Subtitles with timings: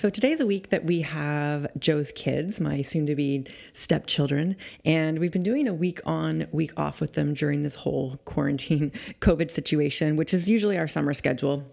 [0.00, 5.18] So today's a week that we have Joe's kids, my soon to be stepchildren, and
[5.18, 9.50] we've been doing a week on, week off with them during this whole quarantine COVID
[9.50, 11.66] situation, which is usually our summer schedule.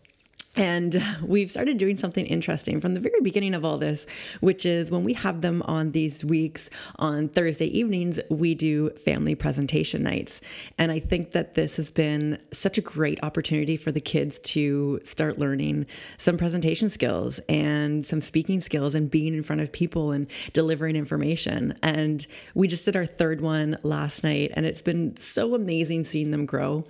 [0.57, 4.07] And we've started doing something interesting from the very beginning of all this,
[4.41, 9.35] which is when we have them on these weeks on Thursday evenings, we do family
[9.35, 10.41] presentation nights.
[10.77, 14.99] And I think that this has been such a great opportunity for the kids to
[15.03, 15.85] start learning
[16.17, 20.95] some presentation skills and some speaking skills and being in front of people and delivering
[20.95, 21.77] information.
[21.83, 26.31] And we just did our third one last night, and it's been so amazing seeing
[26.31, 26.85] them grow.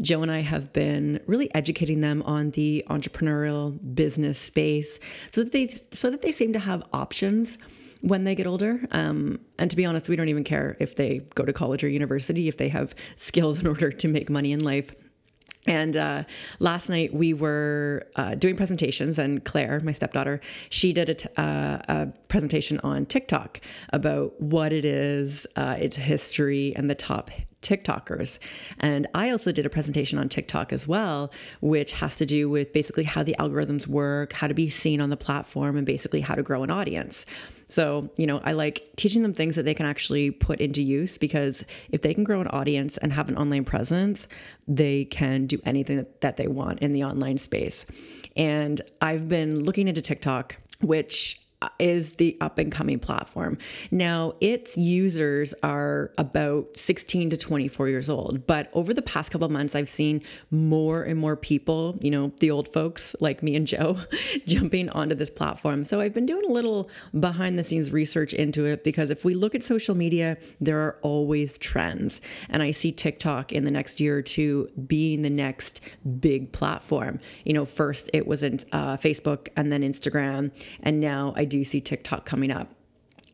[0.00, 4.98] Joe and I have been really educating them on the entrepreneurship entrepreneurial business space
[5.32, 7.58] so that they so that they seem to have options
[8.00, 8.80] when they get older.
[8.92, 11.88] Um, and to be honest, we don't even care if they go to college or
[11.88, 14.92] university if they have skills in order to make money in life.
[15.66, 16.24] And uh,
[16.58, 21.28] last night we were uh, doing presentations, and Claire, my stepdaughter, she did a, t-
[21.36, 23.60] uh, a presentation on TikTok
[23.92, 27.30] about what it is, uh, its history, and the top
[27.62, 28.38] TikTokers.
[28.78, 32.72] And I also did a presentation on TikTok as well, which has to do with
[32.72, 36.34] basically how the algorithms work, how to be seen on the platform, and basically how
[36.34, 37.26] to grow an audience.
[37.70, 41.18] So, you know, I like teaching them things that they can actually put into use
[41.18, 44.26] because if they can grow an audience and have an online presence,
[44.66, 47.86] they can do anything that, they want in the online space.
[48.36, 51.40] And I've been looking into TikTok, which
[51.78, 53.58] is the up and coming platform.
[53.90, 59.48] Now, its users are about 16 to 24 years old, but over the past couple
[59.48, 63.66] months, I've seen more and more people, you know, the old folks like me and
[63.66, 63.98] Joe,
[64.46, 65.84] jumping onto this platform.
[65.84, 69.34] So I've been doing a little behind the scenes research into it because if we
[69.34, 72.20] look at social media, there are always trends.
[72.48, 75.80] And I see TikTok in the next year or two being the next
[76.20, 77.20] big platform.
[77.44, 80.52] You know, first it was in uh, Facebook and then Instagram,
[80.82, 82.68] and now I do you see TikTok coming up.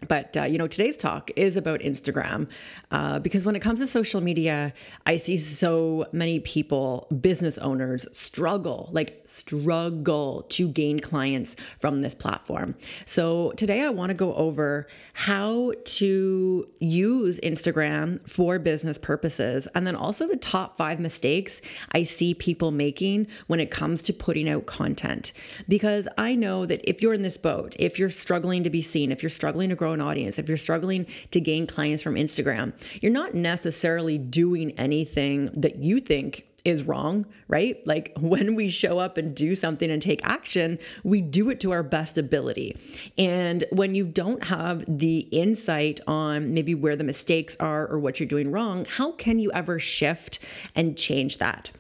[0.08, 2.50] But, uh, you know, today's talk is about Instagram
[2.90, 4.74] uh, because when it comes to social media,
[5.06, 12.14] I see so many people, business owners, struggle, like struggle to gain clients from this
[12.14, 12.74] platform.
[13.06, 19.86] So today I want to go over how to use Instagram for business purposes and
[19.86, 24.48] then also the top five mistakes I see people making when it comes to putting
[24.48, 25.32] out content.
[25.68, 29.10] Because I know that if you're in this boat, if you're struggling to be seen,
[29.10, 32.16] if you're struggling to grow grow an audience, if you're struggling to gain clients from
[32.16, 37.86] Instagram, you're not necessarily doing anything that you think is wrong, right?
[37.86, 41.70] Like when we show up and do something and take action, we do it to
[41.70, 42.76] our best ability.
[43.16, 48.18] And when you don't have the insight on maybe where the mistakes are or what
[48.18, 50.40] you're doing wrong, how can you ever shift
[50.74, 51.70] and change that?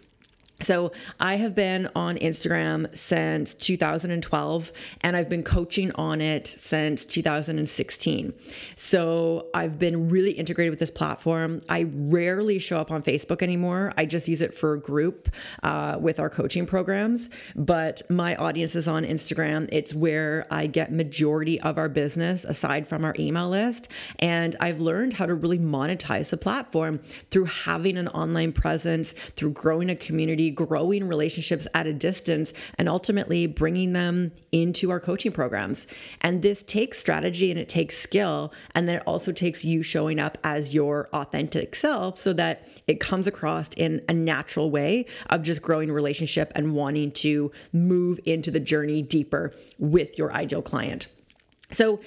[0.62, 4.72] So, I have been on Instagram since 2012
[5.02, 8.32] and I've been coaching on it since 2016.
[8.74, 11.60] So, I've been really integrated with this platform.
[11.68, 13.92] I rarely show up on Facebook anymore.
[13.98, 15.28] I just use it for a group
[15.62, 17.28] uh, with our coaching programs.
[17.54, 19.68] But my audience is on Instagram.
[19.70, 23.88] It's where I get majority of our business aside from our email list.
[24.20, 27.00] And I've learned how to really monetize the platform
[27.30, 32.88] through having an online presence, through growing a community growing relationships at a distance, and
[32.88, 35.86] ultimately bringing them into our coaching programs.
[36.20, 38.52] And this takes strategy and it takes skill.
[38.74, 43.00] And then it also takes you showing up as your authentic self so that it
[43.00, 48.50] comes across in a natural way of just growing relationship and wanting to move into
[48.50, 51.08] the journey deeper with your ideal client.
[51.72, 52.00] So,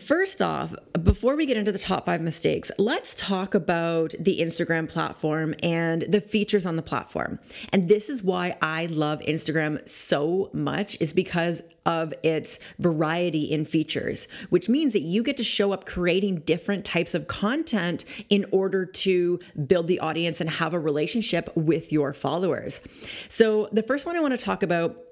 [0.00, 4.88] First off, before we get into the top five mistakes, let's talk about the Instagram
[4.88, 7.38] platform and the features on the platform.
[7.72, 13.64] And this is why I love Instagram so much, is because of its variety in
[13.64, 18.44] features, which means that you get to show up creating different types of content in
[18.50, 22.82] order to build the audience and have a relationship with your followers.
[23.30, 25.05] So, the first one I want to talk about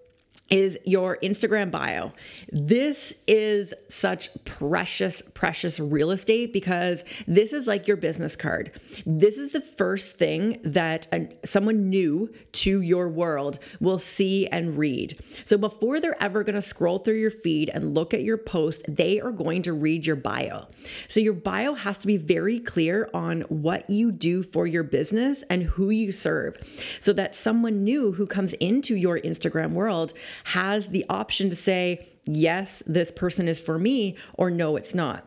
[0.50, 2.12] is your Instagram bio.
[2.52, 8.70] This is such precious, precious real estate because this is like your business card.
[9.06, 14.76] This is the first thing that a, someone new to your world will see and
[14.76, 15.18] read.
[15.46, 18.84] So before they're ever going to scroll through your feed and look at your post,
[18.86, 20.68] they are going to read your bio.
[21.08, 25.42] So your bio has to be very clear on what you do for your business
[25.44, 26.58] and who you serve
[27.00, 30.12] so that someone new who comes into your Instagram world
[30.44, 35.26] has the option to say, yes, this person is for me, or no, it's not.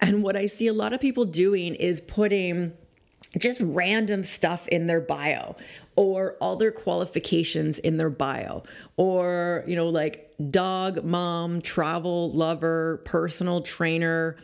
[0.00, 2.72] And what I see a lot of people doing is putting
[3.38, 5.56] just random stuff in their bio
[5.96, 8.62] or all their qualifications in their bio
[8.96, 14.36] or you know like dog mom travel lover personal trainer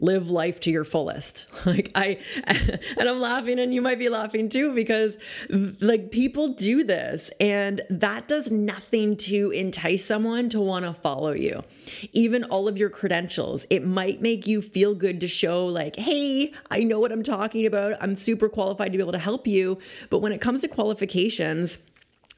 [0.00, 1.46] live life to your fullest.
[1.66, 5.18] Like I and I'm laughing and you might be laughing too because
[5.50, 11.32] like people do this and that does nothing to entice someone to want to follow
[11.32, 11.62] you.
[12.12, 16.52] Even all of your credentials, it might make you feel good to show like, "Hey,
[16.70, 17.92] I know what I'm talking about.
[18.00, 20.89] I'm super qualified to be able to help you." But when it comes to qualifications,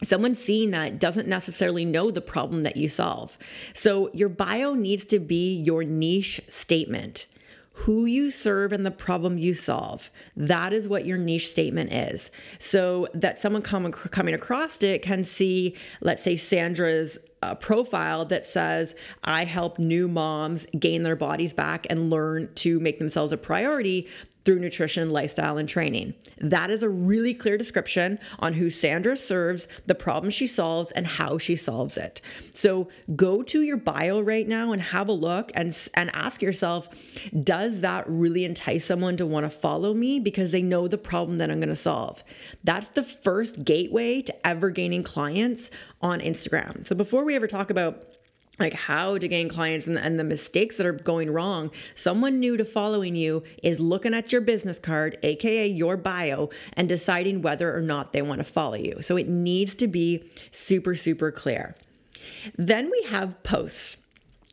[0.03, 3.39] someone seeing that doesn't necessarily know the problem that you solve.
[3.75, 7.27] So your bio needs to be your niche statement
[7.75, 10.11] who you serve and the problem you solve.
[10.37, 12.31] That is what your niche statement is.
[12.59, 18.47] So that someone come, coming across it can see, let's say, Sandra's uh, profile that
[18.47, 18.95] says,
[19.25, 24.07] I help new moms gain their bodies back and learn to make themselves a priority
[24.45, 26.15] through nutrition, lifestyle, and training.
[26.39, 31.07] That is a really clear description on who Sandra serves, the problem she solves, and
[31.07, 32.21] how she solves it.
[32.53, 36.89] So go to your bio right now and have a look and, and ask yourself
[37.43, 41.39] Does that really entice someone to want to follow me because they know the problem
[41.39, 42.25] that I'm going to solve?
[42.65, 46.87] That's the first gateway to ever gaining clients on Instagram.
[46.87, 48.12] So before we ever talk about
[48.59, 52.57] like how to gain clients and, and, the mistakes that are going wrong someone new
[52.57, 57.75] to following you is looking at your business card aka your bio and deciding whether
[57.75, 61.75] or not they want to follow you so it needs to be super super clear
[62.57, 63.97] then we have posts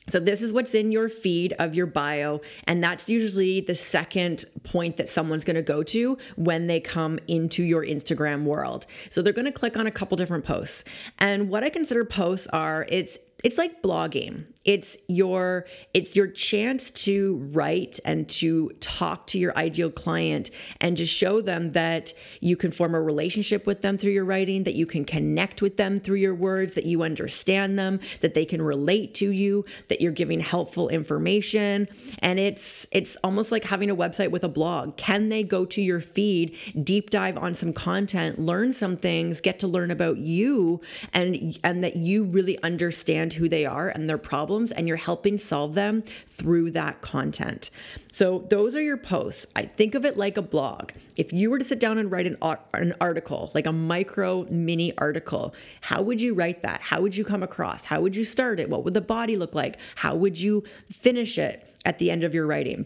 [0.10, 2.42] so, this is what's in your feed of your bio.
[2.66, 7.20] And that's usually the second point that someone's going to go to when they come
[7.28, 8.88] into your Instagram world.
[9.12, 10.84] So, they're going to click on a couple different posts.
[11.20, 16.92] And what I consider posts are it's it's like blogging it's your it's your chance
[16.92, 22.56] to write and to talk to your ideal client and to show them that you
[22.56, 26.00] can form a relationship with them through your writing that you can connect with them
[26.00, 30.12] through your words that you understand them that they can relate to you that you're
[30.12, 31.88] giving helpful information.
[32.20, 34.98] And it's it's almost like having a website with a blog.
[34.98, 39.58] Can they go to your feed deep dive on some content learn some things get
[39.58, 40.80] to learn about you
[41.12, 44.98] and and that you really understand who they are and their problems problems and you're
[44.98, 47.70] helping solve them through that content.
[48.12, 49.46] So, those are your posts.
[49.56, 50.92] I think of it like a blog.
[51.16, 52.38] If you were to sit down and write an,
[52.74, 56.82] an article, like a micro mini article, how would you write that?
[56.82, 57.86] How would you come across?
[57.86, 58.70] How would you start it?
[58.70, 59.78] What would the body look like?
[59.96, 62.86] How would you finish it at the end of your writing?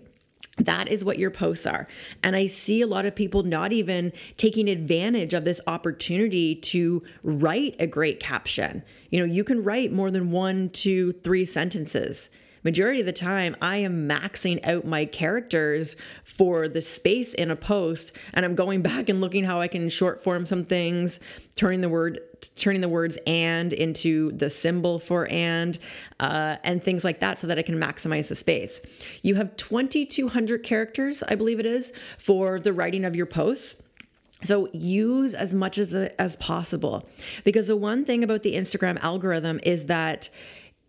[0.58, 1.88] That is what your posts are.
[2.22, 7.02] And I see a lot of people not even taking advantage of this opportunity to
[7.24, 8.84] write a great caption.
[9.10, 12.30] You know, you can write more than one, two, three sentences
[12.64, 17.56] majority of the time I am maxing out my characters for the space in a
[17.56, 21.20] post and I'm going back and looking how I can short form some things,
[21.56, 22.20] turning the word
[22.56, 25.78] turning the words and into the symbol for and
[26.20, 28.82] uh, and things like that so that I can maximize the space.
[29.22, 33.82] You have 2200 characters, I believe it is, for the writing of your posts.
[34.44, 37.08] So use as much as as possible
[37.44, 40.30] because the one thing about the Instagram algorithm is that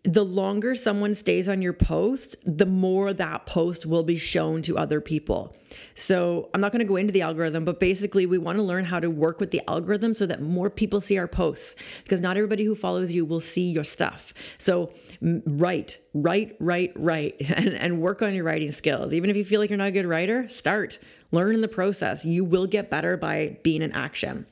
[0.05, 4.77] the longer someone stays on your post, the more that post will be shown to
[4.77, 5.55] other people.
[5.95, 8.85] So, I'm not going to go into the algorithm, but basically, we want to learn
[8.85, 12.37] how to work with the algorithm so that more people see our posts because not
[12.37, 14.33] everybody who follows you will see your stuff.
[14.59, 19.13] So, write, write, write, write, and, and work on your writing skills.
[19.13, 20.99] Even if you feel like you're not a good writer, start,
[21.31, 22.23] learn in the process.
[22.23, 24.45] You will get better by being in action.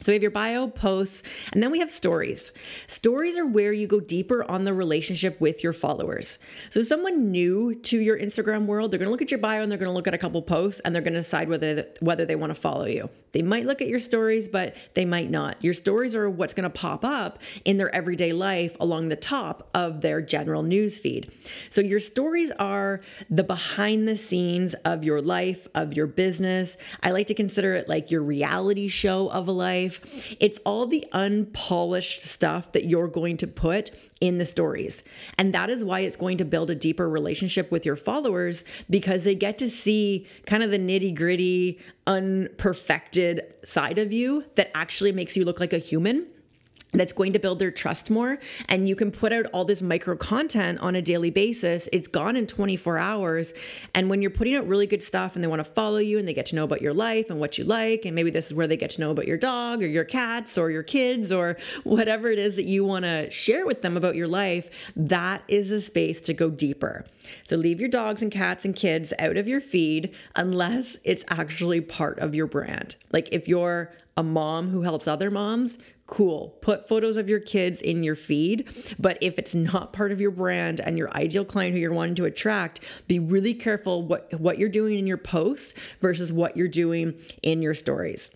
[0.00, 2.52] So we have your bio, posts, and then we have stories.
[2.86, 6.38] Stories are where you go deeper on the relationship with your followers.
[6.70, 9.72] So someone new to your Instagram world, they're going to look at your bio and
[9.72, 12.24] they're going to look at a couple posts and they're going to decide whether whether
[12.24, 13.10] they want to follow you.
[13.32, 15.62] They might look at your stories, but they might not.
[15.64, 19.68] Your stories are what's going to pop up in their everyday life along the top
[19.74, 21.30] of their general news feed.
[21.70, 26.76] So your stories are the behind the scenes of your life, of your business.
[27.02, 30.36] I like to consider it like your reality show of a life life.
[30.40, 33.90] It's all the unpolished stuff that you're going to put
[34.20, 35.02] in the stories.
[35.36, 39.24] And that is why it's going to build a deeper relationship with your followers because
[39.24, 45.12] they get to see kind of the nitty gritty, unperfected side of you that actually
[45.12, 46.26] makes you look like a human
[46.92, 48.38] that's going to build their trust more.
[48.68, 51.88] And you can put out all this micro content on a daily basis.
[51.92, 53.52] It's gone in 24 hours.
[53.94, 56.26] And when you're putting out really good stuff and they want to follow you and
[56.26, 58.54] they get to know about your life and what you like and maybe this is
[58.54, 61.56] where they get to know about your dog or your cats or your kids or
[61.84, 65.70] whatever it is that you want to share with them about your life that is
[65.70, 67.04] a space to go deeper.
[67.46, 71.80] So leave your dogs and cats and kids out of your feed unless it's actually
[71.80, 72.96] part of your brand.
[73.12, 75.78] Like if you're a mom who helps other moms
[76.08, 76.56] cool.
[76.62, 78.68] Put photos of your kids in your feed.
[78.98, 82.16] But if it's not part of your brand and your ideal client who you're wanting
[82.16, 86.66] to attract, be really careful what, what you're doing in your posts versus what you're
[86.66, 88.30] doing in your stories.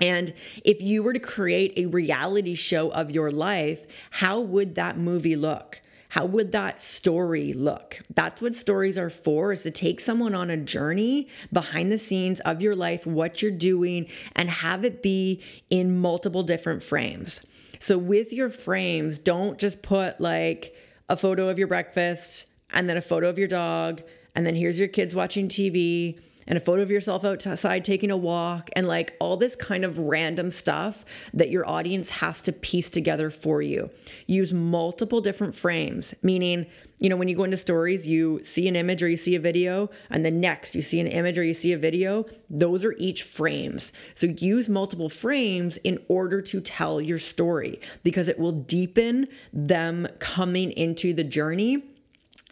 [0.00, 0.32] And
[0.64, 5.36] if you were to create a reality show of your life, how would that movie
[5.36, 5.80] look?
[6.12, 7.98] How would that story look?
[8.14, 12.38] That's what stories are for, is to take someone on a journey behind the scenes
[12.40, 17.40] of your life, what you're doing, and have it be in multiple different frames.
[17.78, 20.76] So with your frames, don't just put like
[21.08, 24.02] a photo of your breakfast and then a photo of your dog,
[24.34, 28.16] and then here's your kids watching TV and a photo of yourself outside taking a
[28.16, 32.90] walk and like all this kind of random stuff that your audience has to piece
[32.90, 33.90] together for you.
[34.26, 36.66] Use multiple different frames, meaning,
[36.98, 39.40] you know, when you go into stories, you see an image or you see a
[39.40, 42.24] video, and then next you see an image or you see a video.
[42.48, 43.92] Those are each frames.
[44.14, 50.06] So use multiple frames in order to tell your story because it will deepen them
[50.18, 51.82] coming into the journey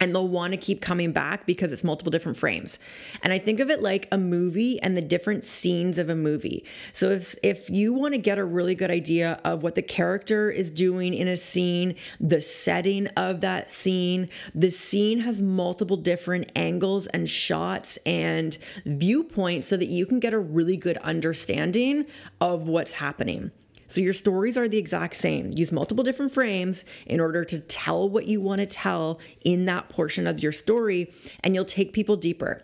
[0.01, 2.79] and they'll want to keep coming back because it's multiple different frames.
[3.21, 6.65] And I think of it like a movie and the different scenes of a movie.
[6.91, 10.49] So if if you want to get a really good idea of what the character
[10.49, 16.51] is doing in a scene, the setting of that scene, the scene has multiple different
[16.55, 22.07] angles and shots and viewpoints so that you can get a really good understanding
[22.39, 23.51] of what's happening.
[23.91, 25.51] So your stories are the exact same.
[25.53, 29.89] Use multiple different frames in order to tell what you want to tell in that
[29.89, 31.11] portion of your story,
[31.43, 32.63] and you'll take people deeper.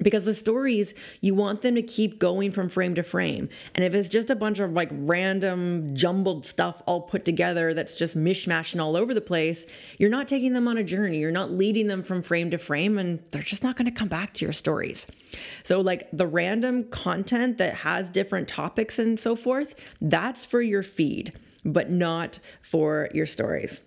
[0.00, 3.48] Because with stories, you want them to keep going from frame to frame.
[3.74, 7.96] And if it's just a bunch of like random jumbled stuff all put together that's
[7.96, 9.64] just mishmashing all over the place,
[9.98, 11.18] you're not taking them on a journey.
[11.18, 14.08] You're not leading them from frame to frame, and they're just not going to come
[14.08, 15.06] back to your stories.
[15.64, 20.82] So, like the random content that has different topics and so forth, that's for your
[20.82, 21.32] feed,
[21.64, 23.80] but not for your stories.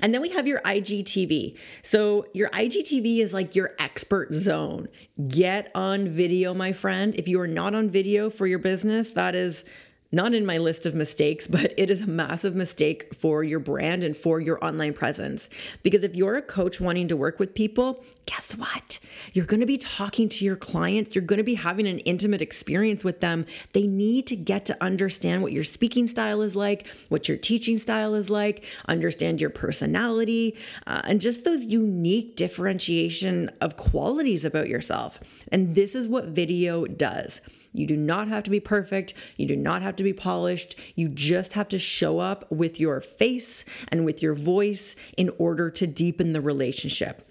[0.00, 1.56] And then we have your IGTV.
[1.82, 4.88] So, your IGTV is like your expert zone.
[5.28, 7.14] Get on video, my friend.
[7.14, 9.64] If you are not on video for your business, that is
[10.12, 14.02] not in my list of mistakes, but it is a massive mistake for your brand
[14.02, 15.48] and for your online presence.
[15.82, 18.98] Because if you're a coach wanting to work with people, guess what?
[19.32, 22.42] You're going to be talking to your clients, you're going to be having an intimate
[22.42, 23.46] experience with them.
[23.72, 27.78] They need to get to understand what your speaking style is like, what your teaching
[27.78, 34.68] style is like, understand your personality, uh, and just those unique differentiation of qualities about
[34.68, 35.20] yourself.
[35.52, 37.40] And this is what video does.
[37.72, 39.14] You do not have to be perfect.
[39.36, 40.76] You do not have to be polished.
[40.94, 45.70] You just have to show up with your face and with your voice in order
[45.70, 47.29] to deepen the relationship.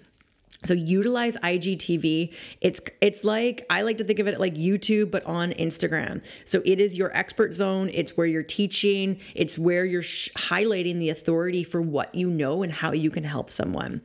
[0.64, 2.34] So utilize IGTV.
[2.60, 6.22] It's it's like I like to think of it like YouTube but on Instagram.
[6.44, 7.90] So it is your expert zone.
[7.94, 9.18] It's where you're teaching.
[9.34, 13.24] It's where you're sh- highlighting the authority for what you know and how you can
[13.24, 14.02] help someone.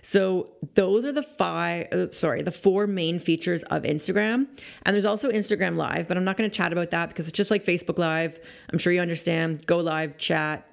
[0.00, 4.46] So those are the five, uh, sorry, the four main features of Instagram.
[4.84, 7.36] And there's also Instagram Live, but I'm not going to chat about that because it's
[7.36, 8.38] just like Facebook Live.
[8.72, 9.66] I'm sure you understand.
[9.66, 10.70] Go live, chat,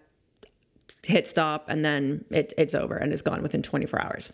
[1.02, 4.32] hit stop, and then it, it's over and it's gone within 24 hours.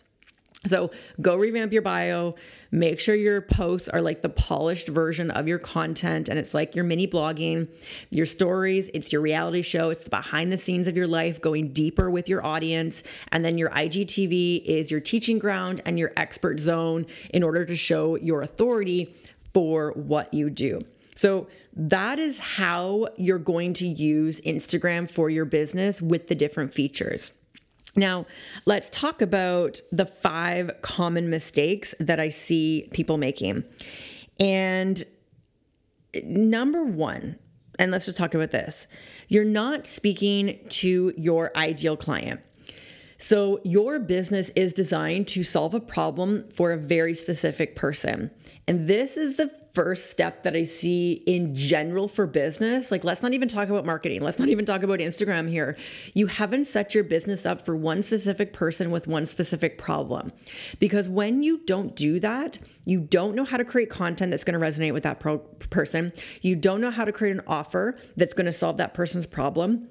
[0.67, 2.35] So go revamp your bio.
[2.69, 6.75] Make sure your posts are like the polished version of your content and it's like
[6.75, 7.69] your mini blogging,
[8.11, 11.71] your stories, it's your reality show, it's the behind the scenes of your life, going
[11.71, 13.03] deeper with your audience.
[13.31, 17.75] And then your IGTV is your teaching ground and your expert zone in order to
[17.77, 19.15] show your authority
[19.53, 20.81] for what you do.
[21.15, 26.73] So that is how you're going to use Instagram for your business with the different
[26.73, 27.31] features.
[27.95, 28.25] Now,
[28.65, 33.63] let's talk about the five common mistakes that I see people making.
[34.39, 35.03] And
[36.23, 37.37] number one,
[37.77, 38.87] and let's just talk about this
[39.27, 42.41] you're not speaking to your ideal client.
[43.21, 48.31] So, your business is designed to solve a problem for a very specific person.
[48.65, 52.91] And this is the first step that I see in general for business.
[52.91, 54.21] Like, let's not even talk about marketing.
[54.21, 55.77] Let's not even talk about Instagram here.
[56.13, 60.31] You haven't set your business up for one specific person with one specific problem.
[60.79, 64.59] Because when you don't do that, you don't know how to create content that's going
[64.59, 66.13] to resonate with that pro- person.
[66.41, 69.89] You don't know how to create an offer that's going to solve that person's problem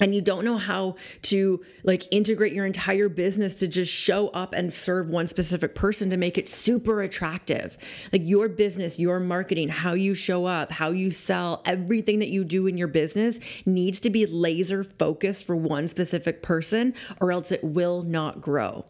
[0.00, 4.54] and you don't know how to like integrate your entire business to just show up
[4.54, 7.76] and serve one specific person to make it super attractive.
[8.12, 12.44] Like your business, your marketing, how you show up, how you sell, everything that you
[12.44, 17.52] do in your business needs to be laser focused for one specific person or else
[17.52, 18.84] it will not grow.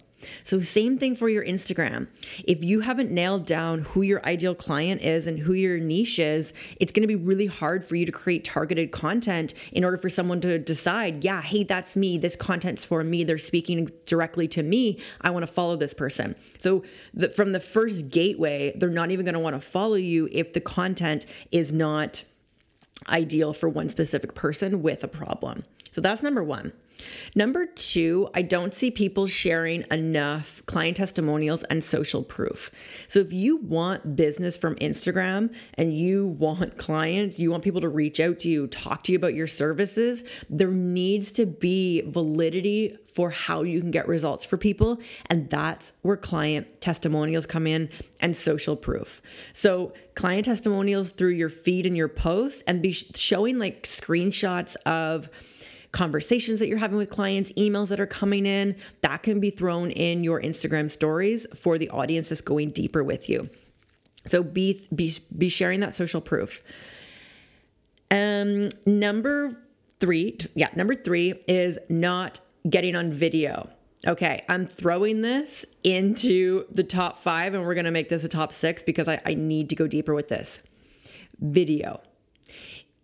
[0.44, 2.08] So, same thing for your Instagram.
[2.44, 6.52] If you haven't nailed down who your ideal client is and who your niche is,
[6.80, 10.08] it's going to be really hard for you to create targeted content in order for
[10.08, 12.18] someone to decide, yeah, hey, that's me.
[12.18, 13.24] This content's for me.
[13.24, 15.00] They're speaking directly to me.
[15.20, 16.34] I want to follow this person.
[16.58, 16.82] So,
[17.14, 20.52] the, from the first gateway, they're not even going to want to follow you if
[20.52, 22.24] the content is not
[23.08, 25.64] ideal for one specific person with a problem.
[25.90, 26.72] So, that's number one.
[27.34, 32.70] Number two, I don't see people sharing enough client testimonials and social proof.
[33.06, 37.88] So if you want business from Instagram and you want clients, you want people to
[37.88, 42.96] reach out to you, talk to you about your services, there needs to be validity
[43.18, 45.00] for how you can get results for people.
[45.28, 47.90] And that's where client testimonials come in
[48.20, 49.20] and social proof.
[49.52, 55.28] So, client testimonials through your feed and your posts, and be showing like screenshots of
[55.92, 59.90] conversations that you're having with clients, emails that are coming in, that can be thrown
[59.90, 63.48] in your Instagram stories for the audience that's going deeper with you.
[64.26, 66.62] So be be be sharing that social proof.
[68.10, 69.62] Um number
[70.00, 73.70] 3, yeah, number 3 is not getting on video.
[74.06, 78.52] Okay, I'm throwing this into the top five, and we're gonna make this a top
[78.52, 80.60] six because I, I, need to go deeper with this.
[81.40, 82.00] Video.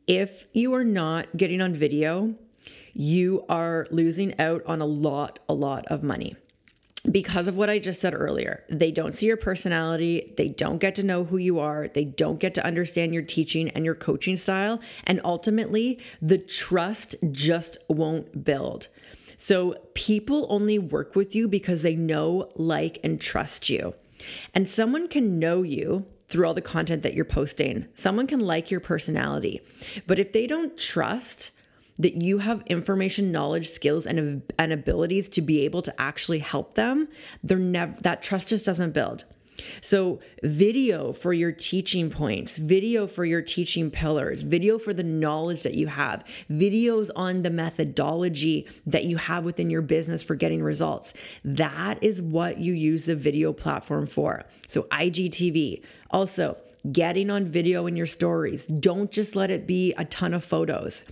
[0.06, 2.36] If you are not getting on video,
[2.94, 6.36] you are losing out on a lot, a lot of money
[7.10, 8.64] because of what I just said earlier.
[8.70, 12.40] They don't see your personality, they don't get to know who you are, they don't
[12.40, 18.44] get to understand your teaching and your coaching style, and ultimately, the trust just won't
[18.44, 18.88] build.
[19.36, 23.94] So, people only work with you because they know, like, and trust you.
[24.54, 27.86] And someone can know you through all the content that you're posting.
[27.94, 29.60] Someone can like your personality.
[30.06, 31.50] But if they don't trust
[31.98, 36.74] that you have information, knowledge, skills, and, and abilities to be able to actually help
[36.74, 37.08] them,
[37.42, 39.24] they're never that trust just doesn't build.
[39.80, 45.62] So, video for your teaching points, video for your teaching pillars, video for the knowledge
[45.62, 50.62] that you have, videos on the methodology that you have within your business for getting
[50.62, 51.14] results.
[51.44, 54.44] That is what you use the video platform for.
[54.68, 55.84] So, IGTV.
[56.10, 56.56] Also,
[56.90, 58.66] getting on video in your stories.
[58.66, 61.04] Don't just let it be a ton of photos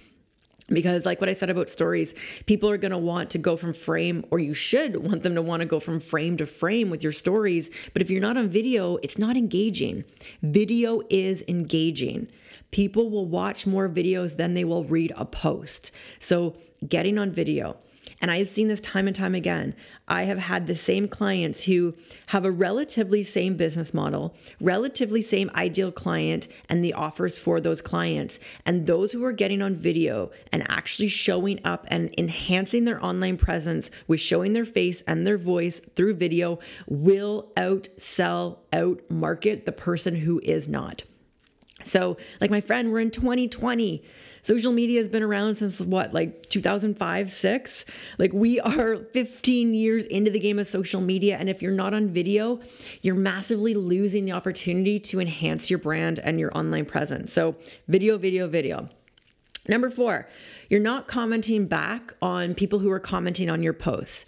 [0.68, 2.14] because like what i said about stories
[2.46, 5.42] people are going to want to go from frame or you should want them to
[5.42, 7.70] want to go from frame to frame with your stories.
[7.92, 10.04] But if you're not on video it's not engaging.
[10.42, 12.28] Video is engaging.
[12.70, 15.90] People will watch more videos than they will read a post.
[16.20, 16.56] So
[16.88, 17.76] getting on video
[18.20, 19.74] and I've seen this time and time again.
[20.08, 21.94] I have had the same clients who
[22.26, 27.80] have a relatively same business model, relatively same ideal client, and the offers for those
[27.80, 28.38] clients.
[28.66, 33.36] And those who are getting on video and actually showing up and enhancing their online
[33.36, 39.72] presence with showing their face and their voice through video will outsell, out market the
[39.72, 41.04] person who is not.
[41.84, 44.02] So, like my friend, we're in 2020
[44.42, 47.84] social media has been around since what, like 2005, six?
[48.18, 51.36] Like we are 15 years into the game of social media.
[51.38, 52.60] And if you're not on video,
[53.00, 57.32] you're massively losing the opportunity to enhance your brand and your online presence.
[57.32, 57.56] So,
[57.88, 58.88] video, video, video.
[59.68, 60.28] Number four,
[60.68, 64.24] you're not commenting back on people who are commenting on your posts.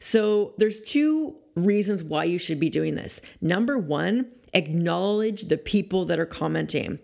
[0.00, 3.20] So there's two reasons why you should be doing this.
[3.42, 6.98] Number one, acknowledge the people that are commenting.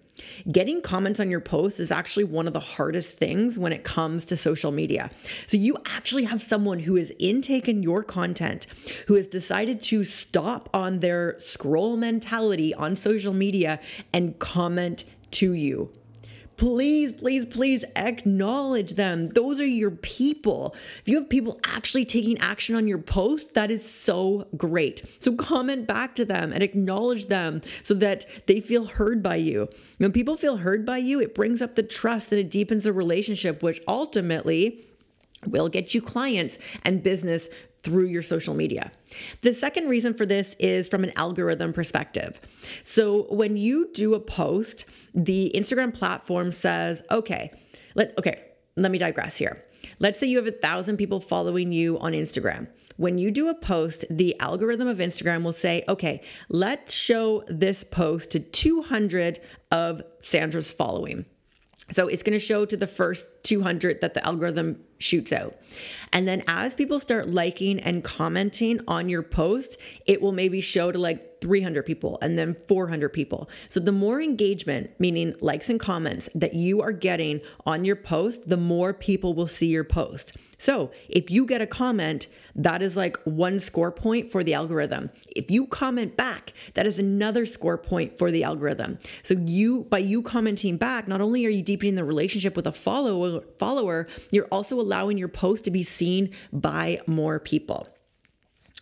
[0.51, 4.25] Getting comments on your posts is actually one of the hardest things when it comes
[4.27, 5.11] to social media.
[5.47, 8.69] So, you actually have someone who has intaken your content,
[9.09, 13.81] who has decided to stop on their scroll mentality on social media
[14.13, 15.91] and comment to you
[16.57, 19.29] please, please, please acknowledge them.
[19.31, 20.75] Those are your people.
[21.01, 25.03] If you have people actually taking action on your post, that is so great.
[25.19, 29.69] So comment back to them and acknowledge them so that they feel heard by you.
[29.99, 32.93] When people feel heard by you, it brings up the trust and it deepens the
[32.93, 34.87] relationship, which ultimately
[35.47, 37.49] will get you clients and business
[37.83, 38.91] through your social media.
[39.43, 42.41] The second reason for this is from an algorithm perspective.
[42.83, 47.53] So when you do a post, the Instagram platform says, okay,
[47.95, 48.43] let okay,
[48.77, 49.63] let me digress here.
[50.01, 52.69] Let's say you have a thousand people following you on Instagram.
[52.97, 57.85] When you do a post, the algorithm of Instagram will say, okay, let's show this
[57.85, 61.27] post to 200 of Sandra's following.
[61.91, 65.55] So it's going to show to the first 200 that the algorithm shoots out.
[66.13, 70.91] And then as people start liking and commenting on your post, it will maybe show
[70.91, 73.51] to like 300 people and then 400 people.
[73.69, 78.49] So the more engagement, meaning likes and comments that you are getting on your post,
[78.49, 80.35] the more people will see your post.
[80.57, 85.11] So if you get a comment, that is like one score point for the algorithm.
[85.37, 88.99] If you comment back, that is another score point for the algorithm.
[89.23, 92.73] So you by you commenting back, not only are you deepening the relationship with a
[92.73, 97.87] follower, follower, you're also allowing your post to be seen by more people.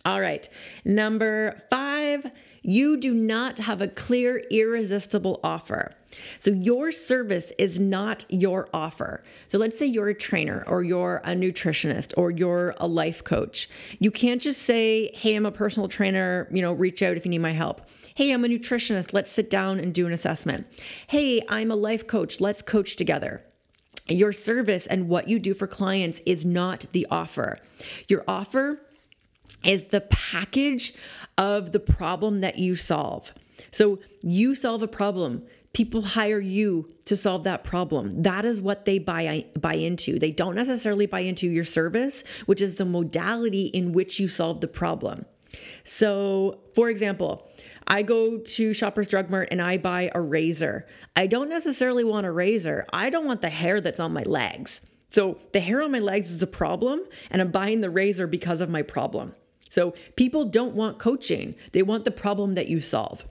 [0.05, 0.49] All right.
[0.83, 2.29] Number 5,
[2.61, 5.93] you do not have a clear irresistible offer.
[6.39, 9.23] So your service is not your offer.
[9.47, 13.69] So let's say you're a trainer or you're a nutritionist or you're a life coach.
[13.99, 17.31] You can't just say, "Hey, I'm a personal trainer, you know, reach out if you
[17.31, 17.81] need my help."
[18.15, 20.67] "Hey, I'm a nutritionist, let's sit down and do an assessment."
[21.07, 23.41] "Hey, I'm a life coach, let's coach together."
[24.07, 27.57] Your service and what you do for clients is not the offer.
[28.07, 28.81] Your offer
[29.65, 30.93] is the package
[31.37, 33.33] of the problem that you solve.
[33.71, 38.85] So you solve a problem people hire you to solve that problem that is what
[38.85, 43.65] they buy buy into they don't necessarily buy into your service which is the modality
[43.65, 45.25] in which you solve the problem
[45.83, 47.49] so for example
[47.87, 50.87] I go to Shoppers Drug Mart and I buy a razor.
[51.15, 52.85] I don't necessarily want a razor.
[52.93, 54.81] I don't want the hair that's on my legs.
[55.09, 58.61] So the hair on my legs is a problem, and I'm buying the razor because
[58.61, 59.35] of my problem.
[59.73, 63.25] So people don't want coaching, they want the problem that you solve.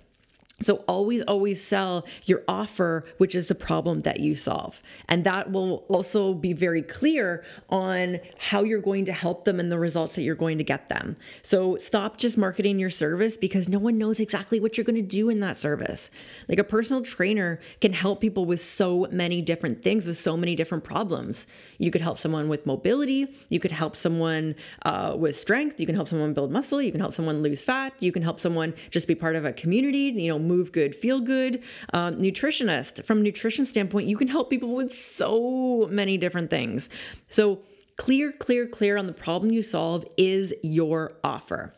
[0.63, 4.83] So always, always sell your offer, which is the problem that you solve.
[5.09, 9.71] And that will also be very clear on how you're going to help them and
[9.71, 11.17] the results that you're going to get them.
[11.43, 15.03] So stop just marketing your service because no one knows exactly what you're going to
[15.03, 16.11] do in that service.
[16.49, 20.55] Like a personal trainer can help people with so many different things, with so many
[20.55, 21.47] different problems.
[21.79, 25.95] You could help someone with mobility, you could help someone uh, with strength, you can
[25.95, 29.09] help someone build muscle, you can help someone lose fat, you can help someone just
[29.09, 31.63] be part of a community, you know, move good, feel good.
[31.93, 36.89] Um, nutritionist, from nutrition standpoint, you can help people with so many different things.
[37.29, 37.61] So
[37.97, 41.75] clear, clear, clear on the problem you solve is your offer.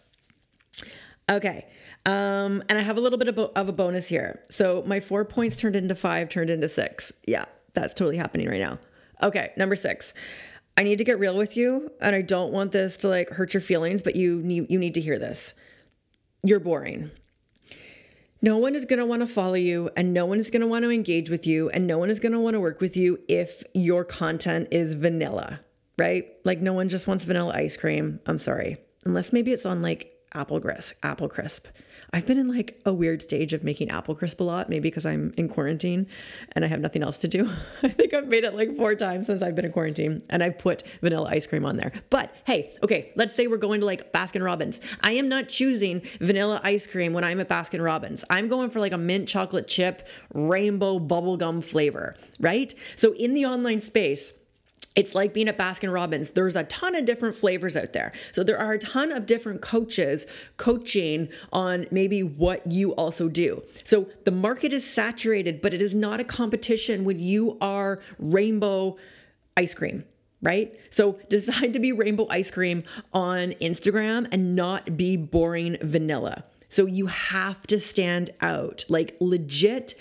[1.28, 1.66] Okay.
[2.06, 4.42] Um, and I have a little bit of, of a bonus here.
[4.50, 7.12] So my four points turned into five, turned into six.
[7.26, 8.78] Yeah, that's totally happening right now.
[9.22, 10.12] Okay, number six.
[10.76, 13.54] I need to get real with you, and I don't want this to like hurt
[13.54, 15.54] your feelings, but you need you need to hear this.
[16.42, 17.10] You're boring.
[18.44, 20.66] No one is going to want to follow you and no one is going to
[20.66, 22.94] want to engage with you and no one is going to want to work with
[22.94, 25.60] you if your content is vanilla,
[25.96, 26.28] right?
[26.44, 28.20] Like no one just wants vanilla ice cream.
[28.26, 28.76] I'm sorry.
[29.06, 31.66] Unless maybe it's on like apple crisp, apple crisp.
[32.12, 35.04] I've been in like a weird stage of making apple crisp a lot, maybe because
[35.04, 36.06] I'm in quarantine
[36.52, 37.50] and I have nothing else to do.
[37.82, 40.58] I think I've made it like four times since I've been in quarantine and I've
[40.58, 41.92] put vanilla ice cream on there.
[42.10, 44.80] But hey, okay, let's say we're going to like Baskin Robbins.
[45.02, 48.24] I am not choosing vanilla ice cream when I'm at Baskin Robbins.
[48.30, 52.72] I'm going for like a mint chocolate chip rainbow bubblegum flavor, right?
[52.96, 54.34] So in the online space,
[54.94, 56.30] it's like being at Baskin Robbins.
[56.30, 58.12] There's a ton of different flavors out there.
[58.32, 60.26] So there are a ton of different coaches
[60.56, 63.62] coaching on maybe what you also do.
[63.82, 68.96] So the market is saturated, but it is not a competition when you are rainbow
[69.56, 70.04] ice cream
[70.42, 70.78] right?
[70.90, 76.44] So decide to be rainbow ice cream on Instagram and not be boring vanilla.
[76.68, 78.84] So you have to stand out.
[78.88, 79.94] Like legit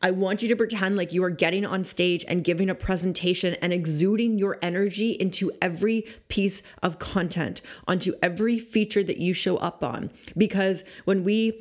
[0.00, 3.54] I want you to pretend like you are getting on stage and giving a presentation
[3.54, 9.56] and exuding your energy into every piece of content, onto every feature that you show
[9.56, 10.10] up on.
[10.36, 11.60] Because when we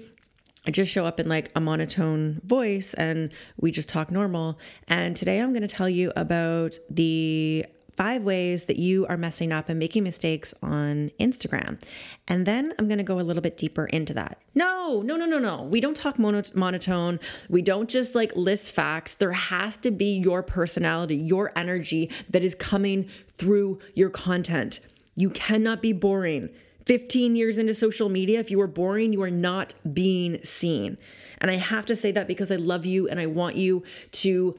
[0.71, 4.59] just show up in like a monotone voice and we just talk normal.
[4.87, 7.65] And today I'm going to tell you about the
[7.97, 11.81] five ways that you are messing up and making mistakes on Instagram.
[12.27, 14.39] And then I'm going to go a little bit deeper into that.
[14.53, 15.63] No, no, no, no, no.
[15.63, 17.19] We don't talk mono- monotone.
[17.49, 19.15] We don't just like list facts.
[19.15, 24.79] There has to be your personality, your energy that is coming through your content.
[25.15, 26.49] You cannot be boring.
[26.85, 30.97] 15 years into social media, if you are boring, you are not being seen.
[31.39, 33.83] And I have to say that because I love you and I want you
[34.13, 34.57] to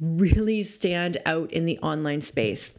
[0.00, 2.72] really stand out in the online space.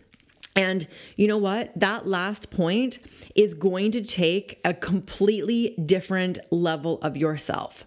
[0.55, 1.71] And you know what?
[1.79, 2.99] That last point
[3.35, 7.85] is going to take a completely different level of yourself.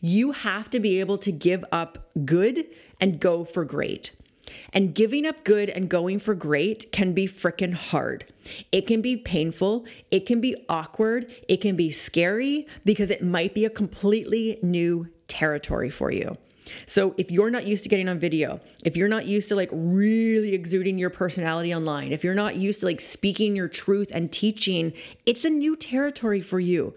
[0.00, 2.66] You have to be able to give up good
[3.00, 4.12] and go for great.
[4.72, 8.24] And giving up good and going for great can be freaking hard.
[8.72, 9.86] It can be painful.
[10.10, 11.30] It can be awkward.
[11.48, 16.36] It can be scary because it might be a completely new territory for you.
[16.86, 19.70] So if you're not used to getting on video, if you're not used to like
[19.72, 24.30] really exuding your personality online, if you're not used to like speaking your truth and
[24.32, 24.92] teaching,
[25.26, 26.94] it's a new territory for you.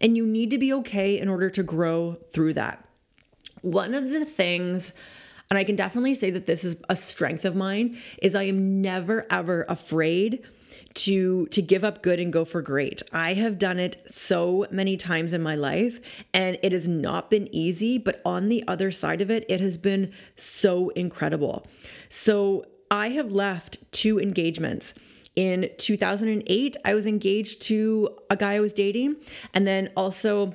[0.00, 2.84] And you need to be okay in order to grow through that.
[3.60, 4.92] One of the things
[5.52, 8.80] and I can definitely say that this is a strength of mine is I am
[8.80, 10.42] never ever afraid
[10.94, 13.02] to to give up good and go for great.
[13.12, 16.00] I have done it so many times in my life
[16.34, 19.78] and it has not been easy, but on the other side of it, it has
[19.78, 21.66] been so incredible.
[22.08, 24.94] So I have left two engagements.
[25.34, 29.16] In 2008, I was engaged to a guy I was dating,
[29.54, 30.54] and then also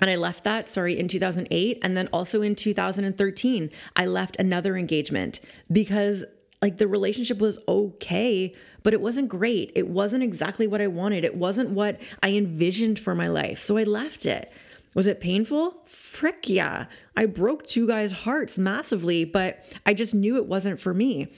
[0.00, 1.78] and I left that, sorry, in 2008.
[1.82, 6.24] And then also in 2013, I left another engagement because
[6.60, 8.54] like the relationship was okay,
[8.84, 9.72] but it wasn't great.
[9.74, 11.24] It wasn't exactly what I wanted.
[11.24, 13.58] It wasn't what I envisioned for my life.
[13.58, 14.52] So I left it.
[14.94, 15.82] Was it painful?
[15.86, 16.86] Frick yeah.
[17.16, 21.28] I broke two guys' hearts massively, but I just knew it wasn't for me.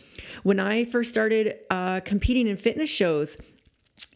[0.42, 3.38] When I first started uh, competing in fitness shows,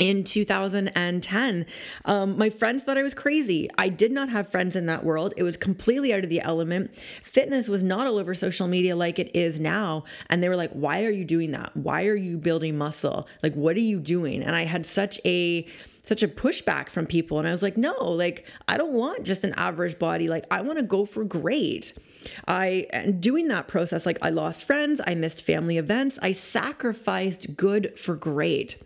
[0.01, 1.67] in 2010.
[2.07, 3.69] Um, my friends thought I was crazy.
[3.79, 5.35] I did not have friends in that world.
[5.37, 6.97] It was completely out of the element.
[7.23, 10.05] Fitness was not all over social media like it is now.
[10.29, 11.77] And they were like, why are you doing that?
[11.77, 13.29] Why are you building muscle?
[13.43, 14.43] Like, what are you doing?
[14.43, 15.67] And I had such a
[16.03, 19.45] such a pushback from people and I was like, "No, like I don't want just
[19.45, 20.29] an average body.
[20.29, 21.93] Like I want to go for great."
[22.49, 27.55] I and doing that process like I lost friends, I missed family events, I sacrificed
[27.55, 28.83] good for great.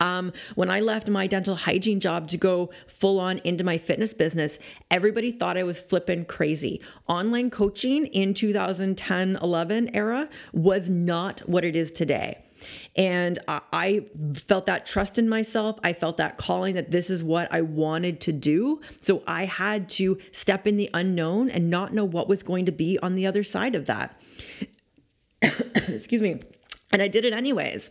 [0.00, 4.12] Um, when I left my dental hygiene job to go full on into my fitness
[4.12, 4.58] business,
[4.90, 6.80] everybody thought I was flipping crazy.
[7.08, 12.42] Online coaching in 2010 11 era was not what it is today.
[12.96, 15.78] And I felt that trust in myself.
[15.82, 18.80] I felt that calling that this is what I wanted to do.
[19.00, 22.72] So I had to step in the unknown and not know what was going to
[22.72, 24.18] be on the other side of that.
[25.42, 26.40] Excuse me
[26.94, 27.90] and I did it anyways.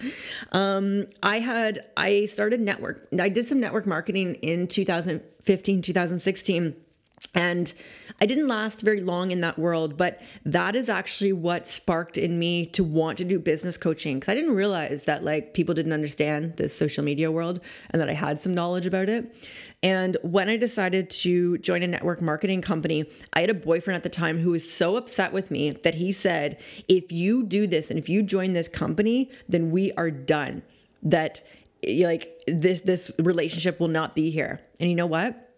[0.54, 3.06] Um, I had I started network.
[3.20, 6.76] I did some network marketing in 2015, 2016,
[7.36, 7.74] and
[8.22, 12.40] I didn't last very long in that world, but that is actually what sparked in
[12.40, 15.94] me to want to do business coaching because I didn't realize that like people didn't
[15.94, 19.36] understand this social media world and that I had some knowledge about it.
[19.82, 24.04] And when I decided to join a network marketing company, I had a boyfriend at
[24.04, 27.90] the time who was so upset with me that he said, If you do this
[27.90, 30.64] and if you join this company, then we are done.
[31.02, 31.42] That
[31.86, 34.62] like this this relationship will not be here.
[34.80, 35.50] And you know what?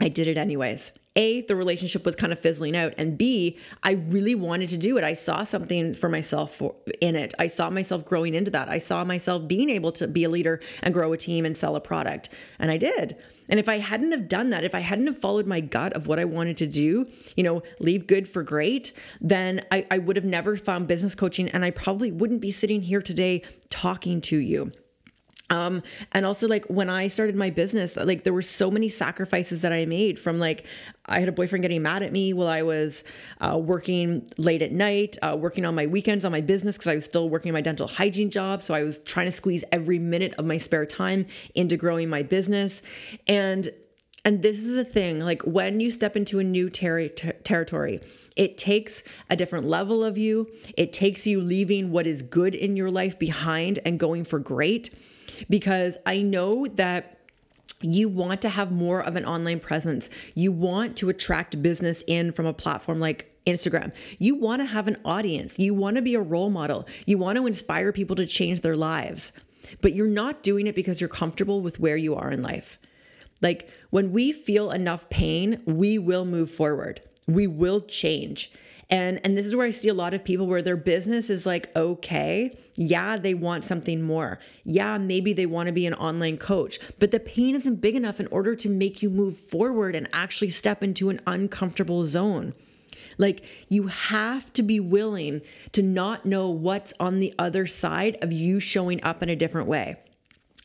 [0.00, 0.92] I did it anyways.
[1.18, 2.94] A, the relationship was kind of fizzling out.
[2.96, 5.04] And B, I really wanted to do it.
[5.04, 7.34] I saw something for myself for, in it.
[7.40, 8.68] I saw myself growing into that.
[8.68, 11.74] I saw myself being able to be a leader and grow a team and sell
[11.74, 12.28] a product.
[12.60, 13.16] And I did.
[13.48, 16.06] And if I hadn't have done that, if I hadn't have followed my gut of
[16.06, 20.14] what I wanted to do, you know, leave good for great, then I, I would
[20.14, 24.36] have never found business coaching and I probably wouldn't be sitting here today talking to
[24.36, 24.70] you.
[25.50, 25.82] Um,
[26.12, 29.72] and also like when I started my business, like there were so many sacrifices that
[29.72, 30.66] I made from like
[31.06, 33.02] I had a boyfriend getting mad at me while I was
[33.40, 36.94] uh, working late at night, uh, working on my weekends on my business because I
[36.94, 38.62] was still working my dental hygiene job.
[38.62, 42.22] So I was trying to squeeze every minute of my spare time into growing my
[42.22, 42.82] business.
[43.26, 43.70] And
[44.26, 48.00] and this is the thing like when you step into a new ter- ter- territory,
[48.36, 50.50] it takes a different level of you.
[50.76, 54.90] It takes you leaving what is good in your life behind and going for great
[55.48, 57.18] because I know that
[57.80, 60.10] you want to have more of an online presence.
[60.34, 63.92] You want to attract business in from a platform like Instagram.
[64.18, 65.58] You want to have an audience.
[65.58, 66.86] You want to be a role model.
[67.06, 69.32] You want to inspire people to change their lives.
[69.80, 72.78] But you're not doing it because you're comfortable with where you are in life.
[73.40, 77.00] Like when we feel enough pain, we will move forward.
[77.26, 78.50] We will change.
[78.90, 81.44] And and this is where I see a lot of people where their business is
[81.44, 84.38] like okay, yeah, they want something more.
[84.64, 88.18] Yeah, maybe they want to be an online coach, but the pain isn't big enough
[88.18, 92.54] in order to make you move forward and actually step into an uncomfortable zone.
[93.18, 98.32] Like, you have to be willing to not know what's on the other side of
[98.32, 99.96] you showing up in a different way,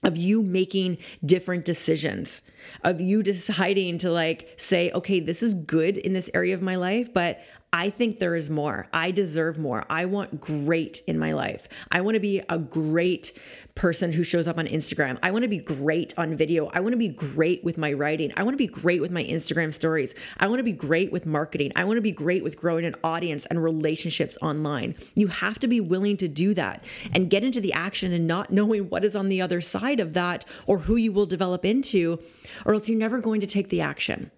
[0.04, 2.44] of you making different decisions,
[2.84, 6.76] of you deciding to like say, okay, this is good in this area of my
[6.76, 7.44] life, but
[7.76, 8.88] I think there is more.
[8.94, 9.84] I deserve more.
[9.90, 11.68] I want great in my life.
[11.92, 13.34] I want to be a great
[13.74, 15.18] person who shows up on Instagram.
[15.24, 16.68] I want to be great on video.
[16.68, 18.32] I want to be great with my writing.
[18.38, 20.14] I want to be great with my Instagram stories.
[20.38, 21.72] I want to be great with marketing.
[21.76, 24.94] I want to be great with growing an audience and relationships online.
[25.16, 28.52] You have to be willing to do that and get into the action and not
[28.52, 32.22] knowing what is on the other side of that or who you will develop into,
[32.66, 34.30] or else you're never going to take the action.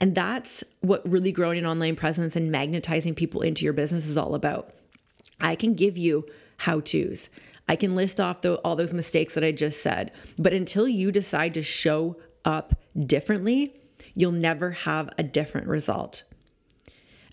[0.00, 4.16] And that's what really growing an online presence and magnetizing people into your business is
[4.18, 4.72] all about.
[5.40, 6.26] I can give you
[6.58, 7.30] how to's.
[7.68, 10.12] I can list off the, all those mistakes that I just said.
[10.38, 12.74] But until you decide to show up
[13.06, 13.74] differently,
[14.14, 16.22] you'll never have a different result.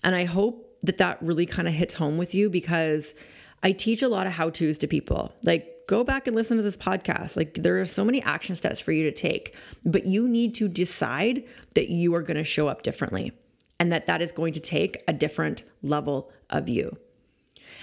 [0.04, 3.14] And I hope that that really kind of hits home with you because
[3.62, 5.32] I teach a lot of how to's to people.
[5.42, 7.36] Like, go back and listen to this podcast.
[7.36, 10.68] Like, there are so many action steps for you to take, but you need to
[10.68, 11.44] decide
[11.74, 13.32] that you are going to show up differently
[13.78, 16.96] and that that is going to take a different level of you.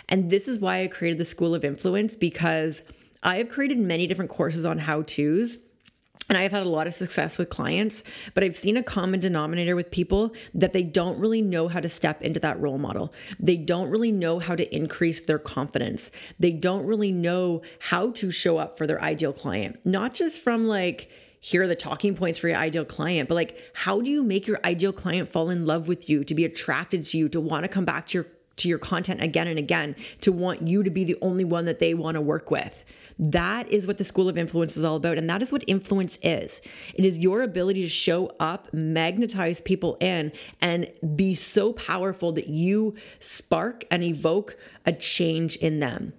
[0.10, 2.84] And this is why I created the School of Influence because
[3.22, 5.60] I have created many different courses on how to's
[6.30, 8.02] and I've had a lot of success with clients,
[8.34, 11.90] but I've seen a common denominator with people that they don't really know how to
[11.90, 13.14] step into that role model.
[13.40, 16.12] They don't really know how to increase their confidence.
[16.40, 20.66] They don't really know how to show up for their ideal client, not just from
[20.66, 24.24] like, here are the talking points for your ideal client, but like, how do you
[24.24, 27.42] make your ideal client fall in love with you, to be attracted to you, to
[27.42, 30.84] want to come back to your to your content again and again, to want you
[30.84, 32.86] to be the only one that they want to work with?
[33.20, 35.18] That is what the School of Influence is all about.
[35.18, 36.62] And that is what influence is
[36.94, 42.48] it is your ability to show up, magnetize people in, and be so powerful that
[42.48, 46.14] you spark and evoke a change in them.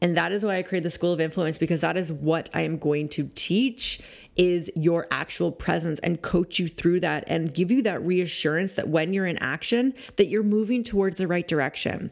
[0.00, 2.60] And that is why I created the School of Influence because that is what I
[2.62, 4.00] am going to teach
[4.36, 8.88] is your actual presence and coach you through that and give you that reassurance that
[8.88, 12.10] when you're in action that you're moving towards the right direction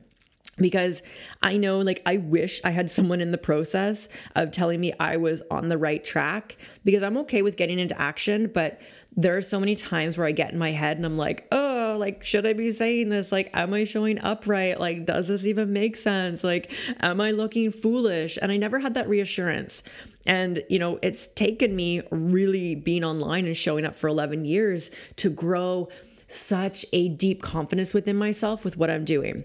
[0.58, 1.02] because
[1.42, 5.16] I know, like, I wish I had someone in the process of telling me I
[5.16, 8.80] was on the right track because I'm okay with getting into action, but
[9.14, 11.96] there are so many times where I get in my head and I'm like, oh,
[11.98, 13.30] like, should I be saying this?
[13.30, 14.78] Like, am I showing up right?
[14.78, 16.42] Like, does this even make sense?
[16.42, 18.38] Like, am I looking foolish?
[18.40, 19.82] And I never had that reassurance.
[20.26, 24.90] And, you know, it's taken me really being online and showing up for 11 years
[25.16, 25.88] to grow
[26.26, 29.44] such a deep confidence within myself with what I'm doing.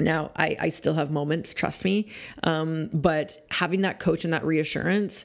[0.00, 2.08] Now, I, I still have moments, trust me.
[2.44, 5.24] Um, but having that coach and that reassurance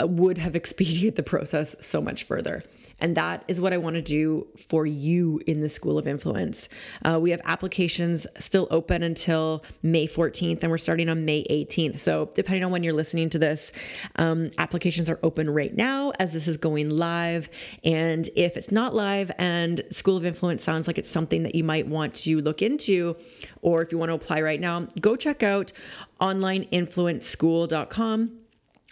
[0.00, 2.62] uh, would have expedited the process so much further.
[3.00, 6.68] And that is what I want to do for you in the School of Influence.
[7.04, 11.98] Uh, we have applications still open until May 14th, and we're starting on May 18th.
[11.98, 13.72] So, depending on when you're listening to this,
[14.16, 17.48] um, applications are open right now as this is going live.
[17.82, 21.64] And if it's not live and School of Influence sounds like it's something that you
[21.64, 23.16] might want to look into,
[23.62, 25.72] or if you want to apply right now, go check out
[26.20, 28.43] onlineinfluenceschool.com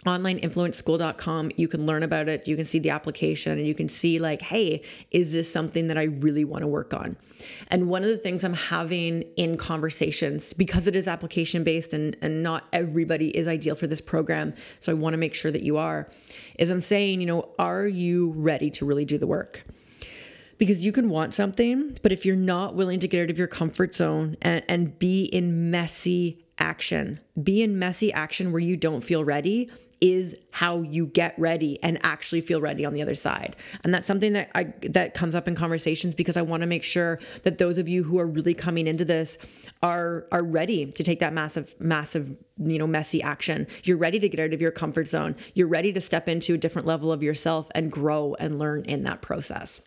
[0.05, 4.19] onlineinfluenceschool.com you can learn about it you can see the application and you can see
[4.19, 7.15] like hey is this something that i really want to work on
[7.69, 12.17] and one of the things i'm having in conversations because it is application based and,
[12.21, 15.63] and not everybody is ideal for this program so i want to make sure that
[15.63, 16.07] you are
[16.59, 19.63] is i'm saying you know are you ready to really do the work
[20.57, 23.47] because you can want something but if you're not willing to get out of your
[23.47, 27.19] comfort zone and, and be in messy action.
[27.41, 29.69] Be in messy action where you don't feel ready
[30.03, 33.55] is how you get ready and actually feel ready on the other side.
[33.85, 36.83] And that's something that I that comes up in conversations because I want to make
[36.83, 39.37] sure that those of you who are really coming into this
[39.81, 43.65] are are ready to take that massive massive you know messy action.
[43.85, 45.37] You're ready to get out of your comfort zone.
[45.53, 49.03] You're ready to step into a different level of yourself and grow and learn in
[49.03, 49.79] that process.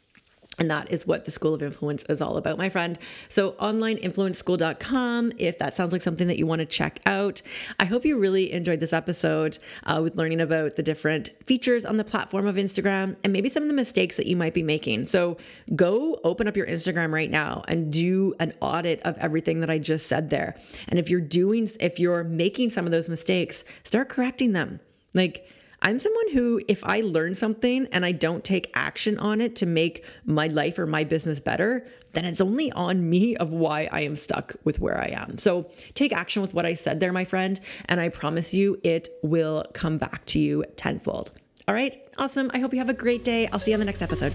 [0.59, 2.99] And that is what the School of Influence is all about, my friend.
[3.29, 7.43] So, onlineinfluenceschool.com, if that sounds like something that you want to check out.
[7.79, 11.99] I hope you really enjoyed this episode uh, with learning about the different features on
[11.99, 15.05] the platform of Instagram and maybe some of the mistakes that you might be making.
[15.05, 15.37] So,
[15.75, 19.79] go open up your Instagram right now and do an audit of everything that I
[19.79, 20.57] just said there.
[20.89, 24.81] And if you're doing, if you're making some of those mistakes, start correcting them.
[25.13, 25.47] Like,
[25.83, 29.67] I'm someone who, if I learn something and I don't take action on it to
[29.67, 34.01] make my life or my business better, then it's only on me of why I
[34.03, 35.39] am stuck with where I am.
[35.39, 39.09] So take action with what I said there, my friend, and I promise you it
[39.23, 41.31] will come back to you tenfold.
[41.69, 42.51] All right, awesome.
[42.55, 43.49] I hope you have a great day.
[43.49, 44.35] I'll see you on the next episode.